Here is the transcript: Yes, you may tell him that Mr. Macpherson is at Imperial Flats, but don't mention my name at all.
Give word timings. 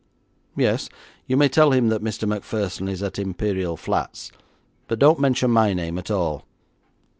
Yes, 0.57 0.89
you 1.27 1.37
may 1.37 1.47
tell 1.47 1.73
him 1.73 1.89
that 1.89 2.03
Mr. 2.03 2.27
Macpherson 2.27 2.87
is 2.87 3.03
at 3.03 3.19
Imperial 3.19 3.77
Flats, 3.77 4.31
but 4.87 4.97
don't 4.97 5.19
mention 5.19 5.51
my 5.51 5.73
name 5.75 5.99
at 5.99 6.09
all. 6.09 6.43